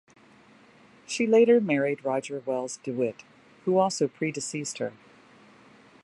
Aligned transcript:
She 1.05 1.27
later 1.27 1.61
married 1.61 2.03
Roger 2.03 2.41
Wells 2.43 2.77
DeWitt, 2.77 3.23
who 3.65 3.77
also 3.77 4.07
predeceased 4.07 4.79
her. 4.79 4.93